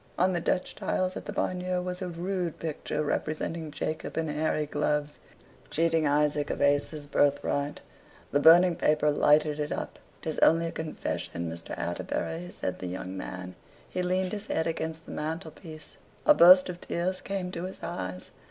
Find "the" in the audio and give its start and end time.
0.33-0.41, 1.25-1.31, 8.31-8.39, 12.79-12.87, 15.05-15.11